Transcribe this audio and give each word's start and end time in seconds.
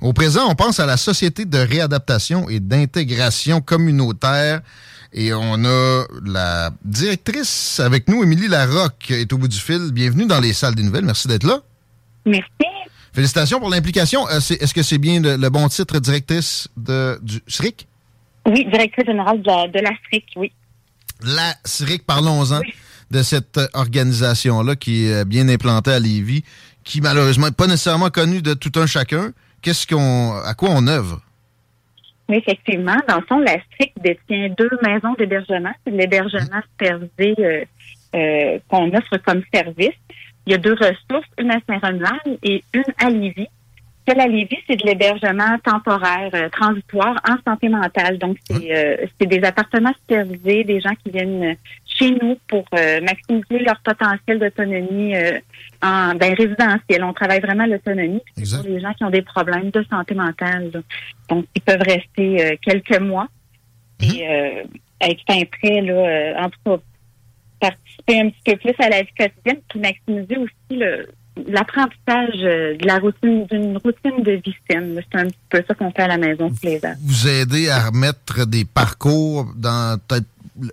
Au 0.00 0.12
présent, 0.12 0.48
on 0.48 0.54
pense 0.54 0.80
à 0.80 0.86
la 0.86 0.96
Société 0.96 1.44
de 1.44 1.58
réadaptation 1.58 2.48
et 2.48 2.60
d'intégration 2.60 3.60
communautaire. 3.60 4.60
Et 5.12 5.32
on 5.32 5.64
a 5.64 6.04
la 6.24 6.70
directrice 6.84 7.80
avec 7.80 8.08
nous, 8.08 8.22
Émilie 8.22 8.48
Larocque, 8.48 9.10
est 9.10 9.32
au 9.32 9.38
bout 9.38 9.48
du 9.48 9.56
fil. 9.58 9.90
Bienvenue 9.92 10.26
dans 10.26 10.40
les 10.40 10.52
salles 10.52 10.74
des 10.74 10.82
nouvelles. 10.82 11.04
Merci 11.04 11.28
d'être 11.28 11.44
là. 11.44 11.60
Merci. 12.26 12.48
Félicitations 13.12 13.60
pour 13.60 13.70
l'implication. 13.70 14.28
Euh, 14.28 14.38
Est-ce 14.38 14.74
que 14.74 14.82
c'est 14.82 14.98
bien 14.98 15.20
le, 15.20 15.36
le 15.36 15.48
bon 15.48 15.68
titre, 15.68 15.98
directrice 16.00 16.68
de, 16.76 17.18
du 17.22 17.40
SRIC? 17.48 17.86
Oui, 18.46 18.66
directrice 18.70 19.06
générale 19.06 19.40
de 19.42 19.46
la, 19.46 19.68
de 19.68 19.78
la 19.78 19.90
SRIC, 20.08 20.24
oui. 20.36 20.52
La 21.22 21.54
SRIC, 21.64 22.04
parlons-en 22.04 22.60
de 23.10 23.22
cette 23.22 23.60
organisation-là 23.72 24.76
qui 24.76 25.06
est 25.06 25.24
bien 25.24 25.48
implantée 25.48 25.92
à 25.92 25.98
Lévis, 25.98 26.42
qui 26.84 27.00
malheureusement 27.00 27.46
n'est 27.46 27.52
pas 27.52 27.68
nécessairement 27.68 28.10
connue 28.10 28.42
de 28.42 28.52
tout 28.52 28.72
un 28.78 28.86
chacun. 28.86 29.32
Qu'est-ce 29.66 29.84
qu'on, 29.84 30.36
à 30.46 30.54
quoi 30.54 30.68
on 30.70 30.86
œuvre? 30.86 31.20
Oui, 32.28 32.36
effectivement. 32.36 32.94
Dans 33.08 33.16
le 33.16 33.22
fond, 33.22 33.40
la 33.40 33.56
détient 34.00 34.48
deux 34.56 34.70
maisons 34.80 35.14
d'hébergement. 35.18 35.72
C'est 35.84 35.90
de 35.90 35.96
l'hébergement 35.96 36.60
supervisé 36.70 37.34
euh, 37.40 37.64
euh, 38.14 38.58
qu'on 38.68 38.94
offre 38.94 39.16
comme 39.24 39.42
service. 39.52 39.98
Il 40.46 40.52
y 40.52 40.54
a 40.54 40.58
deux 40.58 40.74
ressources, 40.74 41.26
une 41.36 41.50
à 41.50 41.58
Saint-Romuald 41.68 42.38
et 42.44 42.62
une 42.74 42.84
à 42.98 43.10
Lévis. 43.10 43.48
Celle 44.06 44.20
à 44.20 44.28
Lévis, 44.28 44.58
c'est 44.68 44.76
de 44.76 44.86
l'hébergement 44.86 45.58
temporaire, 45.64 46.30
euh, 46.34 46.48
transitoire 46.48 47.16
en 47.28 47.34
santé 47.44 47.68
mentale. 47.68 48.18
Donc, 48.18 48.36
c'est 48.48 49.10
c'est 49.18 49.26
des 49.26 49.42
appartements 49.44 49.94
supervisés, 50.02 50.62
des 50.62 50.80
gens 50.80 50.94
qui 51.02 51.10
viennent 51.10 51.56
chez 51.98 52.10
nous 52.10 52.36
pour 52.48 52.64
euh, 52.74 53.00
maximiser 53.00 53.64
leur 53.64 53.80
potentiel 53.80 54.38
d'autonomie 54.38 55.16
euh, 55.16 55.38
en 55.82 56.14
ben, 56.14 56.34
résidentiel. 56.34 57.04
On 57.04 57.12
travaille 57.12 57.40
vraiment 57.40 57.66
l'autonomie 57.66 58.22
pour 58.34 58.62
les 58.64 58.80
gens 58.80 58.92
qui 58.94 59.04
ont 59.04 59.10
des 59.10 59.22
problèmes 59.22 59.70
de 59.70 59.84
santé 59.90 60.14
mentale. 60.14 60.70
là. 60.72 60.80
Donc, 61.28 61.46
ils 61.54 61.62
peuvent 61.62 61.82
rester 61.82 62.44
euh, 62.44 62.56
quelques 62.60 63.00
mois 63.00 63.28
et 64.00 64.28
euh, 64.28 64.64
être 65.00 65.20
fin 65.26 65.42
prêt, 65.44 65.80
là, 65.80 65.92
euh, 65.92 66.34
en 66.38 66.50
tout 66.50 66.58
cas, 66.64 66.76
participer 67.60 68.20
un 68.20 68.30
petit 68.30 68.42
peu 68.44 68.56
plus 68.56 68.84
à 68.84 68.88
la 68.90 69.02
vie 69.02 69.14
quotidienne, 69.18 69.62
puis 69.68 69.80
maximiser 69.80 70.36
aussi 70.36 70.78
le 70.78 71.06
l'apprentissage 71.46 72.42
euh, 72.44 72.76
de 72.76 72.86
la 72.86 72.98
routine, 72.98 73.46
d'une 73.46 73.76
routine 73.76 74.22
de 74.22 74.32
vie 74.32 74.54
saine. 74.68 75.00
C'est 75.12 75.18
un 75.18 75.26
petit 75.26 75.36
peu 75.50 75.62
ça 75.66 75.74
qu'on 75.74 75.90
fait 75.90 76.02
à 76.02 76.08
la 76.08 76.18
maison 76.18 76.48
tous 76.48 76.64
les 76.66 76.78
ans. 76.84 76.94
Vous 77.02 77.28
aider 77.28 77.68
à 77.68 77.88
remettre 77.90 78.46
des 78.46 78.64
parcours 78.64 79.46
dans 79.56 79.98
peut-être 80.08 80.26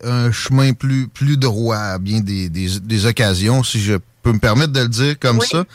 un 0.04 0.32
chemin 0.32 0.74
plus, 0.74 1.08
plus 1.08 1.38
droit 1.38 1.78
à 1.78 2.00
bien 2.00 2.22
des, 2.22 2.50
des, 2.50 2.80
des 2.82 3.06
occasions, 3.06 3.64
si 3.64 3.80
je 3.80 3.96
peux 4.22 4.32
me 4.32 4.40
permettre 4.40 4.74
de 4.74 4.82
le 4.82 4.88
dire 4.88 5.20
comme 5.20 5.42
ça. 5.42 5.66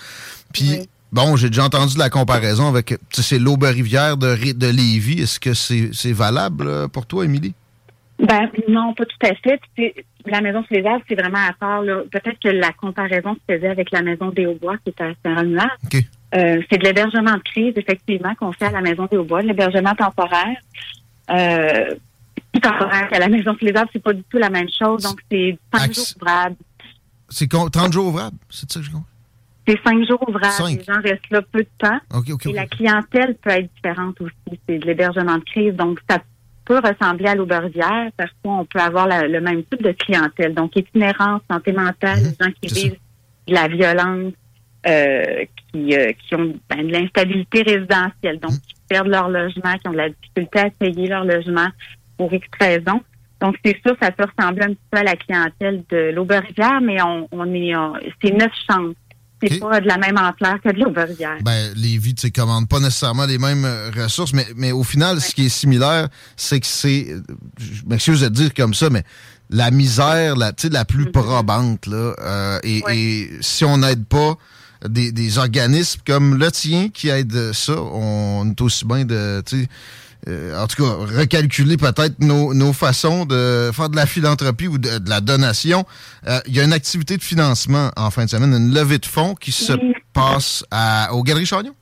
Puis, 0.53 0.89
bon, 1.13 1.37
j'ai 1.37 1.49
déjà 1.49 1.65
entendu 1.65 1.99
la 1.99 2.11
comparaison 2.11 2.69
avec, 2.69 2.87
tu 2.87 2.97
sais, 3.13 3.23
c'est 3.23 3.39
l'Aube-Rivière 3.39 4.17
de, 4.17 4.53
de 4.53 4.67
Lévis. 4.67 5.23
Est-ce 5.23 5.39
que 5.39 5.55
c'est 5.55 6.13
valable 6.13 6.67
euh, 6.67 6.89
pour 6.89 7.07
toi, 7.07 7.25
Émilie? 7.25 7.55
Ben 8.19 8.51
non, 8.69 8.95
pas 8.95 9.05
tout 9.05 9.27
à 9.27 9.35
fait. 9.35 9.61
Puis, 9.77 9.93
la 10.27 10.41
maison 10.41 10.65
sous 10.65 10.75
les 10.75 10.85
arbres, 10.85 11.05
c'est 11.09 11.15
vraiment 11.15 11.39
à 11.39 11.53
part. 11.53 11.83
Peut-être 12.11 12.39
que 12.43 12.49
la 12.49 12.73
comparaison 12.73 13.35
se 13.35 13.55
faisait 13.55 13.69
avec 13.69 13.91
la 13.93 14.03
maison 14.03 14.31
des 14.31 14.47
Hauts-Bois 14.47 14.77
qui 14.85 14.91
est 14.91 15.01
à 15.01 15.13
Saint-Romuald. 15.25 15.71
Euh, 16.35 16.61
c'est 16.69 16.79
de 16.79 16.85
l'hébergement 16.85 17.35
de 17.35 17.43
crise, 17.43 17.75
effectivement, 17.77 18.35
qu'on 18.35 18.53
fait 18.53 18.67
à 18.67 18.73
la 18.73 18.81
maison 18.81 19.07
des 19.11 19.17
Hauts-Bois, 19.17 19.43
de 19.43 19.49
l'hébergement 19.49 19.95
temporaire. 19.95 20.57
Euh, 21.31 21.95
plus 22.53 22.61
temporaire 22.61 23.09
qu'à 23.09 23.19
la 23.19 23.29
maison 23.29 23.55
sous 23.59 23.65
les 23.65 23.75
arbres, 23.77 23.91
c'est 23.93 24.03
pas 24.03 24.13
du 24.13 24.23
tout 24.25 24.39
la 24.39 24.51
même 24.51 24.69
chose. 24.77 25.03
Donc, 25.03 25.21
c'est 25.31 25.59
cinq 25.75 25.93
jours 25.95 26.05
ouvrables. 26.21 26.57
C'est 27.29 27.49
con- 27.49 27.69
30 27.69 27.93
jours 27.93 28.07
ouvrables? 28.07 28.37
C'est 28.49 28.71
ça 28.71 28.81
que 28.81 28.87
je 28.87 28.91
comprends? 28.91 29.07
C'est 29.67 29.79
cinq 29.85 30.07
jours 30.09 30.29
ouvrables. 30.29 30.47
Cinq. 30.55 30.79
Les 30.79 30.85
gens 30.85 31.01
restent 31.03 31.31
là 31.31 31.43
peu 31.43 31.61
de 31.61 31.69
temps. 31.79 31.99
OK, 32.15 32.31
OK, 32.31 32.47
Et 32.47 32.53
la 32.53 32.67
clientèle 32.67 33.35
peut 33.37 33.51
être 33.51 33.69
différente 33.75 34.19
aussi. 34.23 34.61
C'est 34.67 34.79
de 34.79 34.87
l'hébergement 34.87 35.37
de 35.37 35.45
crise. 35.45 35.75
Donc, 35.75 36.01
ça 36.09 36.19
peut 36.65 36.79
ressembler 36.83 37.27
à 37.29 37.35
l'aubergière 37.35 38.11
parce 38.17 38.31
qu'on 38.43 38.65
peut 38.65 38.79
avoir 38.81 39.07
la- 39.07 39.29
le 39.29 39.41
même 39.43 39.63
type 39.65 39.83
de 39.83 39.93
clientèle. 39.93 40.55
Donc, 40.55 40.75
itinérance, 40.77 41.43
santé 41.51 41.73
mentale, 41.73 42.19
les 42.19 42.47
gens 42.47 42.53
qui 42.63 42.73
vivent 42.75 42.97
de 43.47 43.55
la 43.55 43.69
violence, 43.69 44.33
euh, 44.87 45.45
qui, 45.73 45.95
euh, 45.95 46.13
qui 46.13 46.35
ont 46.35 46.55
ben, 46.71 46.87
de 46.87 46.93
l'instabilité 46.93 47.63
résidentielle, 47.63 48.39
donc 48.41 48.53
qui 48.53 48.75
perdent 48.89 49.09
leur 49.09 49.29
logement, 49.29 49.75
qui 49.79 49.89
ont 49.89 49.93
de 49.93 49.97
la 49.99 50.09
difficulté 50.09 50.59
à 50.61 50.71
payer 50.71 51.09
leur 51.09 51.25
logement 51.25 51.69
pour 52.19 52.33
X 52.33 52.47
raisons. 52.61 53.01
Donc, 53.41 53.55
c'est 53.65 53.77
sûr, 53.87 53.97
ça 54.03 54.11
peut 54.11 54.25
ressembler 54.25 54.65
un 54.65 54.71
petit 54.71 54.89
peu 54.91 54.99
à 54.99 55.05
la 55.05 55.17
clientèle 55.17 55.85
de 55.91 56.11
l'Auberivière, 56.13 56.81
mais 56.83 57.01
on, 57.01 57.29
on 57.31 57.47
est, 57.55 57.73
c'est 58.23 58.33
neuf 58.33 58.53
chambres. 58.69 58.95
C'est 59.41 59.61
pas 59.61 59.81
de 59.81 59.87
la 59.87 59.99
même 59.99 60.19
ampleur 60.19 60.61
que 60.61 60.73
de 60.73 60.81
l'Auberivière. 60.81 61.37
Ben, 61.43 61.73
Lévis, 61.77 62.15
tu 62.15 62.23
sais, 62.23 62.31
commande 62.33 62.69
pas 62.69 62.81
nécessairement 62.81 63.25
les 63.25 63.39
mêmes 63.39 63.65
euh, 63.65 63.91
ressources, 63.97 64.33
mais, 64.33 64.47
mais 64.57 64.73
au 64.73 64.83
final, 64.83 65.21
ce 65.21 65.33
qui 65.33 65.47
est 65.47 65.49
similaire, 65.49 66.09
c'est 66.37 66.59
que 66.59 66.67
c'est, 66.67 67.07
euh, 67.11 67.23
je 67.57 67.83
m'excuse 67.87 68.21
de 68.23 68.29
dire 68.29 68.53
comme 68.53 68.75
ça, 68.75 68.91
mais 68.91 69.05
la 69.49 69.71
misère, 69.71 70.35
la, 70.35 70.53
tu 70.53 70.67
sais, 70.67 70.73
la 70.73 70.85
plus 70.85 71.13
probante, 71.13 71.87
là, 71.87 72.15
euh, 72.21 72.59
et, 72.65 72.83
et 72.91 73.31
si 73.41 73.65
on 73.65 73.79
n'aide 73.79 74.05
pas 74.07 74.37
des, 74.87 75.13
des 75.13 75.39
organismes 75.39 76.01
comme 76.07 76.39
le 76.39 76.51
tien 76.51 76.89
qui 76.89 77.09
aident 77.09 77.53
ça, 77.53 77.75
on 77.81 78.51
est 78.51 78.61
aussi 78.61 78.85
bien 78.85 79.05
de, 79.05 79.43
tu 79.47 79.63
sais, 79.63 79.69
euh, 80.27 80.61
en 80.61 80.67
tout 80.67 80.83
cas, 80.83 80.91
recalculer 81.19 81.77
peut-être 81.77 82.19
nos, 82.21 82.53
nos 82.53 82.73
façons 82.73 83.25
de 83.25 83.71
faire 83.73 83.89
de 83.89 83.97
la 83.97 84.05
philanthropie 84.05 84.67
ou 84.67 84.77
de, 84.77 84.99
de 84.99 85.09
la 85.09 85.21
donation. 85.21 85.85
Euh, 86.27 86.41
Il 86.47 86.57
y 86.57 86.61
a 86.61 86.65
une 86.65 86.73
activité 86.73 87.17
de 87.17 87.23
financement 87.23 87.91
en 87.97 88.11
fin 88.11 88.25
de 88.25 88.31
semaine, 88.31 88.53
une 88.53 88.75
levée 88.75 88.99
de 88.99 89.07
fonds 89.07 89.35
qui 89.35 89.53
se 89.53 89.73
Oui. 89.73 89.95
passe 90.13 90.65
à, 90.73 91.15
au 91.15 91.23
Galerie 91.23 91.47
Chagnon. 91.47 91.73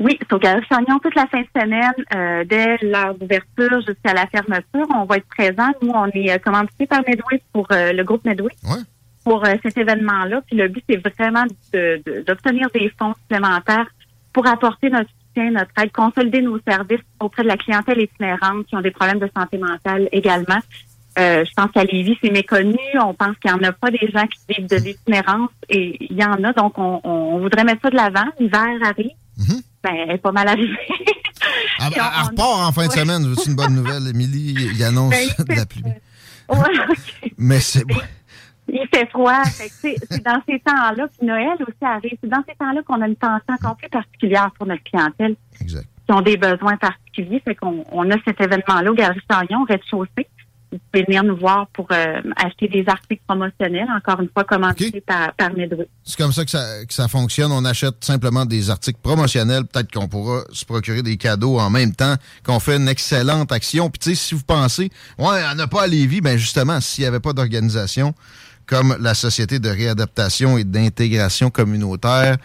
Oui, 0.00 0.18
c'est 0.20 0.32
au 0.32 0.38
Galerie 0.38 0.66
Chagnon 0.68 0.98
toute 1.00 1.14
la 1.14 1.26
fin 1.28 1.40
de 1.42 1.46
semaine, 1.60 1.92
euh, 2.14 2.44
dès 2.48 2.76
l'heure 2.82 3.14
d'ouverture 3.14 3.80
jusqu'à 3.86 4.14
la 4.14 4.26
fermeture. 4.26 4.86
On 4.94 5.04
va 5.04 5.18
être 5.18 5.28
présents. 5.28 5.70
Nous, 5.80 5.90
on 5.94 6.06
est 6.06 6.38
commandité 6.42 6.86
par 6.86 7.00
Medway 7.06 7.40
pour 7.52 7.66
le 7.70 8.02
groupe 8.02 8.24
Medway. 8.24 8.50
Pour 9.24 9.44
euh, 9.44 9.54
cet 9.62 9.76
événement-là. 9.76 10.40
Puis 10.46 10.56
le 10.56 10.68
but, 10.68 10.82
c'est 10.88 10.96
vraiment 10.96 11.44
de- 11.72 12.02
de- 12.04 12.24
d'obtenir 12.26 12.68
des 12.72 12.90
fonds 12.98 13.14
supplémentaires 13.22 13.86
pour 14.32 14.46
apporter 14.46 14.88
notre 14.90 15.10
soutien, 15.10 15.50
notre 15.50 15.70
aide, 15.82 15.92
consolider 15.92 16.40
nos 16.40 16.58
services 16.66 17.04
auprès 17.20 17.42
de 17.42 17.48
la 17.48 17.56
clientèle 17.56 18.00
itinérante 18.00 18.66
qui 18.66 18.76
ont 18.76 18.80
des 18.80 18.90
problèmes 18.92 19.18
de 19.18 19.30
santé 19.36 19.58
mentale 19.58 20.08
également. 20.12 20.58
Euh, 21.18 21.44
je 21.44 21.50
pense 21.56 21.70
qu'à 21.72 21.84
Lévis, 21.84 22.16
c'est 22.22 22.30
méconnu. 22.30 22.78
On 23.02 23.12
pense 23.14 23.36
qu'il 23.42 23.52
n'y 23.52 23.58
en 23.60 23.68
a 23.68 23.72
pas 23.72 23.90
des 23.90 24.08
gens 24.14 24.26
qui 24.26 24.54
vivent 24.54 24.68
de 24.70 24.76
l'itinérance 24.76 25.50
et 25.68 25.96
il 26.08 26.16
y 26.16 26.24
en 26.24 26.42
a. 26.44 26.52
Donc, 26.52 26.74
on, 26.78 27.38
voudrait 27.40 27.64
mettre 27.64 27.82
ça 27.82 27.90
de 27.90 27.96
l'avant. 27.96 28.26
L'hiver 28.38 28.64
arrive. 28.84 29.10
Ben, 29.82 29.90
elle 30.06 30.10
est 30.12 30.18
pas 30.18 30.32
mal 30.32 30.48
arrivée. 30.48 30.76
Elle, 31.82 31.92
elle 31.94 32.02
repart 32.02 32.68
en 32.68 32.72
fin 32.72 32.86
de 32.86 32.92
semaine. 32.92 33.26
Veux-tu 33.26 33.48
une 33.48 33.56
bonne 33.56 33.74
nouvelle, 33.74 34.06
Émilie? 34.08 34.54
Il 34.74 34.84
annonce 34.84 35.10
Ben, 35.10 35.44
de 35.46 35.54
la 35.54 35.64
pluie. 35.64 35.82
Ouais, 35.82 36.58
ok. 36.90 37.32
Mais 37.38 37.60
c'est 37.60 37.84
bon. 37.86 37.96
Il 38.72 38.86
fait 38.92 39.08
froid. 39.10 39.42
C'est 39.44 40.22
dans 40.24 40.40
ces 40.48 40.60
temps-là, 40.60 41.08
puis 41.08 41.26
Noël 41.26 41.56
aussi 41.60 41.84
arrive. 41.84 42.16
C'est 42.22 42.30
dans 42.30 42.42
ces 42.48 42.54
temps-là 42.54 42.82
qu'on 42.82 43.00
a 43.02 43.08
une 43.08 43.16
pensée 43.16 43.44
encore 43.48 43.76
plus 43.76 43.88
particulière 43.88 44.50
pour 44.56 44.66
notre 44.66 44.82
clientèle. 44.84 45.36
Exact. 45.60 45.86
Qui 46.06 46.12
ont 46.12 46.22
des 46.22 46.36
besoins 46.36 46.76
particuliers. 46.76 47.40
Fait 47.44 47.54
qu'on 47.54 47.84
on 47.92 48.10
a 48.10 48.16
cet 48.24 48.40
événement-là 48.40 48.90
au 48.90 48.94
Galerie 48.94 49.20
Chagnon, 49.30 49.62
au 49.62 49.64
rez-de-chaussée. 49.64 50.28
Vous 50.72 50.78
pouvez 50.92 51.04
venir 51.04 51.24
nous 51.24 51.36
voir 51.36 51.66
pour 51.72 51.88
euh, 51.90 52.20
acheter 52.36 52.68
des 52.68 52.84
articles 52.86 53.22
promotionnels, 53.26 53.88
encore 53.96 54.20
une 54.20 54.28
fois 54.28 54.44
commentés 54.44 54.92
OK. 54.94 55.02
par, 55.04 55.32
par 55.34 55.52
Medway. 55.52 55.88
C'est 56.04 56.16
comme 56.16 56.32
ça 56.32 56.44
que, 56.44 56.50
ça 56.50 56.84
que 56.86 56.94
ça 56.94 57.08
fonctionne. 57.08 57.50
On 57.50 57.64
achète 57.64 58.04
simplement 58.04 58.46
des 58.46 58.70
articles 58.70 59.00
promotionnels. 59.02 59.64
Peut-être 59.64 59.92
qu'on 59.92 60.08
pourra 60.08 60.42
se 60.52 60.64
procurer 60.64 61.02
des 61.02 61.16
cadeaux 61.16 61.58
en 61.58 61.70
même 61.70 61.94
temps 61.94 62.14
qu'on 62.44 62.60
fait 62.60 62.76
une 62.76 62.88
excellente 62.88 63.50
action. 63.52 63.90
Puis 63.90 63.98
tu 63.98 64.10
sais, 64.10 64.14
si 64.14 64.34
vous 64.34 64.44
pensez, 64.44 64.90
ouais, 65.18 65.42
on 65.50 65.54
n'a 65.54 65.66
pas 65.66 65.82
à 65.82 65.86
Lévis, 65.86 66.20
ben 66.20 66.36
justement, 66.36 66.80
s'il 66.80 67.02
n'y 67.02 67.08
avait 67.08 67.20
pas 67.20 67.32
d'organisation 67.32 68.14
comme 68.66 68.96
la 69.00 69.14
Société 69.14 69.58
de 69.58 69.68
réadaptation 69.68 70.56
et 70.56 70.62
d'intégration 70.62 71.50
communautaire, 71.50 72.36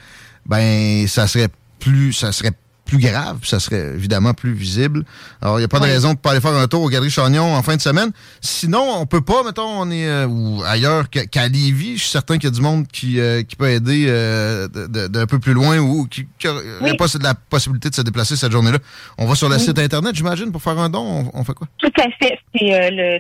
ben 0.48 1.08
ça 1.08 1.28
serait 1.28 1.50
plus 1.80 2.14
ça 2.14 2.32
serait 2.32 2.54
plus 2.86 3.00
grave, 3.00 3.40
ça 3.44 3.60
serait 3.60 3.94
évidemment 3.96 4.34
plus 4.34 4.54
visible. 4.54 5.04
Alors, 5.42 5.58
il 5.58 5.62
n'y 5.62 5.66
a 5.66 5.68
pas 5.68 5.80
de 5.80 5.86
raison 5.86 6.14
de 6.14 6.18
pas 6.20 6.32
aller 6.32 6.40
faire 6.42 6.54
un 6.54 6.68
tour 6.68 6.84
au 6.84 6.90
Galerie 6.90 7.10
Chagnon 7.10 7.56
en 7.56 7.62
fin 7.64 7.76
de 7.76 7.82
semaine. 7.82 8.12
Sinon, 8.42 8.84
on 9.00 9.06
peut 9.06 9.22
pas, 9.22 9.44
mettons, 9.44 9.68
on 9.68 9.90
est 9.92 10.08
euh, 10.08 10.28
ou 10.28 10.62
ailleurs 10.64 11.10
qu'à 11.10 11.26
qu'à 11.26 11.48
Lévis. 11.48 11.98
Je 11.98 12.02
suis 12.04 12.12
certain 12.12 12.36
qu'il 12.38 12.46
y 12.46 12.54
a 12.54 12.56
du 12.56 12.62
monde 12.62 12.88
qui, 12.88 13.20
euh, 13.20 13.42
qui 13.44 13.56
peut 13.56 13.70
aider 13.70 14.06
euh, 14.08 14.68
d'un 14.68 15.26
peu 15.26 15.40
plus 15.40 15.54
loin 15.54 15.80
ou 15.80 16.06
qui 16.08 16.28
n'aurait 16.44 16.62
Oui. 16.82 16.96
pas 16.98 17.06
la 17.22 17.34
possibilité 17.34 17.90
de 17.90 17.96
se 17.96 18.02
déplacer 18.04 18.36
cette 18.36 18.52
journée-là. 18.52 18.78
On 19.18 19.26
va 19.26 19.36
sur 19.36 19.50
le 19.50 19.58
site 19.58 19.80
Internet, 19.80 20.16
j'imagine, 20.16 20.52
pour 20.52 20.62
faire 20.62 20.78
un 20.80 20.90
don. 20.90 21.02
On, 21.34 21.40
on 21.40 21.44
fait 21.44 21.54
quoi? 21.54 21.68
Tout 21.80 21.92
à 22.00 22.04
fait. 22.22 22.38
C'est 22.56 22.74
euh, 22.74 22.90
le 22.92 23.20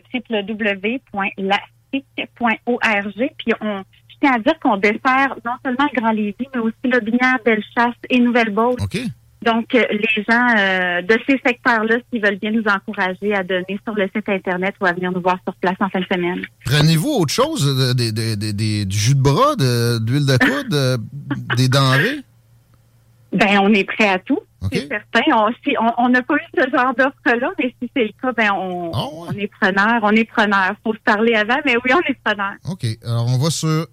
www.lastic.org. 1.93 3.29
Puis 3.37 3.53
on, 3.61 3.77
je 4.09 4.15
tiens 4.21 4.33
à 4.35 4.39
dire 4.39 4.53
qu'on 4.61 4.77
dessert 4.77 5.35
non 5.45 5.51
seulement 5.63 5.87
le 5.93 5.99
Grand 6.01 6.11
Lévis, 6.11 6.35
mais 6.53 6.61
aussi 6.61 6.75
le 6.85 6.99
Binière, 6.99 7.37
Bellechasse 7.43 7.95
et 8.09 8.19
Nouvelle-Beauce. 8.19 8.75
OK. 8.81 8.99
Donc, 9.45 9.75
euh, 9.75 9.83
les 9.91 10.23
gens 10.27 10.47
euh, 10.57 11.01
de 11.03 11.17
ces 11.27 11.39
secteurs-là, 11.45 11.97
s'ils 12.11 12.21
veulent 12.23 12.39
bien 12.39 12.51
nous 12.51 12.63
encourager 12.67 13.33
à 13.35 13.43
donner 13.43 13.79
sur 13.85 13.93
le 13.95 14.09
site 14.15 14.27
Internet 14.27 14.73
ou 14.81 14.85
à 14.85 14.93
venir 14.93 15.11
nous 15.11 15.21
voir 15.21 15.37
sur 15.45 15.53
place 15.55 15.75
en 15.79 15.89
fin 15.89 15.99
de 15.99 16.05
semaine. 16.11 16.41
Prenez-vous 16.65 17.09
autre 17.09 17.33
chose? 17.33 17.93
des- 17.95 18.85
du 18.85 18.97
jus 18.97 19.15
de 19.15 19.21
bras, 19.21 19.55
de- 19.55 19.99
d'huile 19.99 20.25
de 20.25 20.37
coude, 20.37 20.69
de- 20.69 21.55
des 21.55 21.67
denrées? 21.69 22.21
Ben, 23.35 23.59
on 23.61 23.73
est 23.73 23.83
prêt 23.83 24.09
à 24.09 24.19
tout. 24.19 24.39
C'est 24.73 24.87
certain. 24.87 25.21
On 25.31 25.49
si- 25.63 25.75
on- 25.79 25.93
on 26.05 26.09
n'a 26.09 26.23
pas 26.23 26.33
eu 26.37 26.39
ce 26.57 26.61
genre 26.75 26.91
d'offre-là, 26.95 27.51
mais 27.59 27.75
si 27.79 27.91
c'est 27.95 28.03
le 28.05 28.09
cas, 28.19 28.31
ben 28.31 28.49
on, 28.53 28.91
Ah 28.95 29.03
ouais. 29.05 29.27
on 29.29 29.31
est 29.37 29.47
preneur. 29.61 29.99
On 30.01 30.09
est 30.11 30.23
preneur. 30.25 30.71
Faut 30.83 30.93
se 30.95 30.99
parler 31.05 31.35
avant, 31.35 31.59
mais 31.65 31.75
oui, 31.75 31.91
on 31.93 31.99
est 32.09 32.17
preneur. 32.23 32.53
OK. 32.71 32.83
Alors, 33.05 33.27
on 33.27 33.37
va 33.37 33.51
sur 33.51 33.85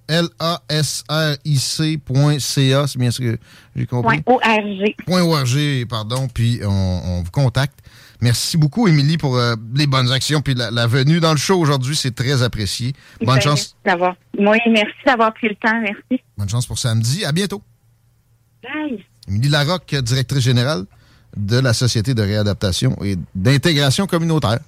lasric.ca, 1.44 2.86
c'est 2.86 2.98
bien 2.98 3.10
ce 3.10 3.20
que 3.20 3.36
j'ai 3.76 3.86
compris. 3.86 4.22
Point 4.22 4.36
ORG. 4.36 4.94
Point 5.06 5.22
.org, 5.22 5.86
pardon, 5.90 6.26
puis 6.32 6.60
on, 6.64 6.68
on 7.04 7.22
vous 7.22 7.30
contacte. 7.30 7.78
Merci 8.22 8.56
beaucoup, 8.56 8.86
Émilie, 8.88 9.18
pour 9.18 9.36
euh, 9.36 9.56
les 9.74 9.86
bonnes 9.86 10.10
actions, 10.12 10.40
puis 10.42 10.54
la, 10.54 10.70
la 10.70 10.86
venue 10.86 11.18
dans 11.20 11.32
le 11.32 11.38
show 11.38 11.58
aujourd'hui, 11.58 11.96
c'est 11.96 12.14
très 12.14 12.42
apprécié. 12.42 12.92
Bonne 13.20 13.34
Ben, 13.34 13.40
chance, 13.40 13.74
merci 13.74 13.74
d'avoir. 13.84 14.14
Oui, 14.38 14.58
merci 14.70 14.94
d'avoir 15.04 15.34
pris 15.34 15.48
le 15.48 15.56
temps. 15.56 15.78
Merci. 15.80 16.22
bonne 16.38 16.48
chance 16.48 16.66
pour 16.66 16.78
samedi. 16.78 17.24
À 17.24 17.32
bientôt. 17.32 17.60
Bye. 18.62 19.04
Émilie 19.28 19.48
Larocque, 19.48 19.94
directrice 19.94 20.42
générale 20.44 20.84
de 21.36 21.58
la 21.58 21.72
Société 21.72 22.14
de 22.14 22.22
réadaptation 22.22 22.96
et 23.02 23.16
d'intégration 23.34 24.06
communautaire. 24.06 24.58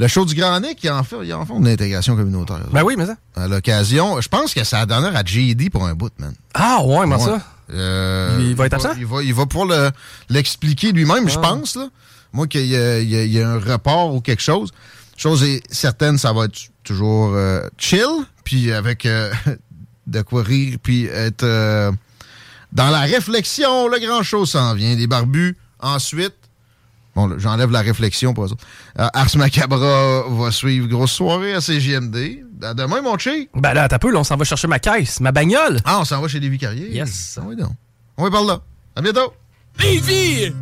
Le 0.00 0.06
show 0.06 0.24
du 0.24 0.34
Grand 0.34 0.60
Nick, 0.60 0.84
il 0.84 0.90
en 0.90 1.02
fait, 1.02 1.16
il 1.24 1.34
en 1.34 1.44
une 1.44 1.66
intégration 1.66 2.14
communautaire. 2.14 2.60
Ben 2.72 2.82
oui, 2.84 2.94
mais 2.96 3.06
ça. 3.06 3.16
À 3.34 3.48
l'occasion, 3.48 4.20
je 4.20 4.28
pense 4.28 4.54
que 4.54 4.62
c'est 4.62 4.76
la 4.76 4.86
dernière 4.86 5.16
à 5.16 5.24
JD 5.24 5.70
pour 5.70 5.86
un 5.86 5.94
bout, 5.94 6.12
man. 6.18 6.34
Ah, 6.54 6.78
ouais, 6.84 7.04
mais 7.06 7.18
ça. 7.18 7.40
Euh, 7.72 8.38
Il 8.40 8.54
va 8.54 8.66
être 8.66 8.74
absent? 8.74 8.92
Il 8.96 9.06
va, 9.06 9.22
il 9.22 9.34
va 9.34 9.44
pouvoir 9.46 9.66
le- 9.68 9.90
l'expliquer 10.30 10.92
lui-même, 10.92 11.28
je 11.28 11.36
Ah. 11.38 11.40
pense. 11.42 11.74
Là. 11.76 11.88
Moi, 12.32 12.46
qu'il 12.46 12.66
y, 12.66 12.76
a- 12.76 13.00
y 13.00 13.28
y 13.28 13.40
un 13.42 13.58
report 13.58 14.14
ou 14.14 14.20
quelque 14.20 14.42
chose. 14.42 14.70
Chose 15.16 15.42
est 15.42 15.62
certaine, 15.72 16.16
ça 16.16 16.32
va 16.32 16.44
être 16.44 16.58
toujours 16.84 17.32
euh, 17.34 17.66
chill, 17.76 18.06
puis 18.44 18.72
avec 18.72 19.04
euh, 19.04 19.32
de 20.06 20.22
quoi 20.22 20.44
rire, 20.44 20.78
puis 20.82 21.06
être 21.06 21.42
dans 22.72 22.90
la 22.90 23.00
réflexion. 23.00 23.88
Le 23.88 23.98
grand 23.98 24.22
chose 24.22 24.50
s'en 24.50 24.74
vient. 24.74 24.94
Les 24.94 25.06
barbus, 25.06 25.56
ensuite. 25.80 26.34
Bon, 27.14 27.26
là, 27.26 27.36
j'enlève 27.38 27.70
la 27.70 27.80
réflexion 27.80 28.32
pour 28.32 28.44
eux 28.44 28.52
autres. 28.52 28.64
Euh, 28.98 29.08
Ars 29.12 29.36
Macabra 29.36 30.22
va 30.28 30.50
suivre. 30.52 30.86
Grosse 30.86 31.12
soirée 31.12 31.54
à 31.54 31.60
CGMD. 31.60 32.44
À 32.62 32.74
demain, 32.74 33.00
mon 33.02 33.18
chic. 33.18 33.50
Ben 33.54 33.74
là, 33.74 33.88
t'as 33.88 33.98
peu, 33.98 34.12
là, 34.12 34.20
on 34.20 34.24
s'en 34.24 34.36
va 34.36 34.44
chercher 34.44 34.68
ma 34.68 34.78
caisse, 34.78 35.20
ma 35.20 35.32
bagnole. 35.32 35.80
Ah, 35.84 36.00
on 36.00 36.04
s'en 36.04 36.20
va 36.20 36.28
chez 36.28 36.40
les 36.40 36.48
vicariés. 36.48 36.90
Yes. 36.92 37.38
Ah 37.40 37.44
oui, 37.46 37.56
donc. 37.56 37.72
On 38.16 38.24
va 38.24 38.30
par 38.30 38.44
là. 38.44 38.60
À 38.94 39.00
bientôt. 39.00 39.32
Lévis! 39.80 40.52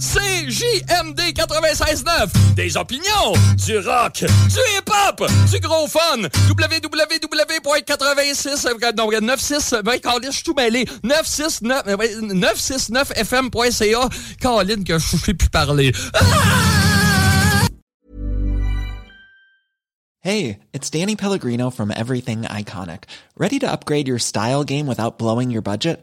CJMD 0.00 1.20
96.9. 1.36 2.54
Des 2.54 2.74
opinions, 2.78 3.34
du 3.66 3.76
rock, 3.80 4.24
du 4.24 4.58
hip-hop, 4.78 5.22
du 5.50 5.60
gros 5.60 5.86
fun. 5.88 6.22
www.86... 6.48 8.66
euh, 8.66 8.92
Non, 8.96 9.10
96... 9.10 9.82
Ben, 9.84 10.00
Colin, 10.00 10.30
je 10.30 10.36
suis 10.36 10.42
tout 10.42 10.54
mêlé. 10.54 10.86
969... 11.04 11.82
euh, 11.86 11.96
ouais, 11.98 12.14
969fm.ca. 12.16 14.08
Colin, 14.40 14.82
que 14.84 14.98
je 14.98 15.16
sais 15.18 15.34
plus 15.34 15.50
parler. 15.50 15.92
Hey, 20.22 20.60
it's 20.72 20.88
Danny 20.88 21.14
Pellegrino 21.14 21.68
from 21.70 21.90
Everything 21.94 22.44
Iconic. 22.44 23.04
Ready 23.36 23.58
to 23.58 23.70
upgrade 23.70 24.08
your 24.08 24.18
style 24.18 24.64
game 24.64 24.86
without 24.86 25.18
blowing 25.18 25.50
your 25.50 25.60
budget? 25.62 26.02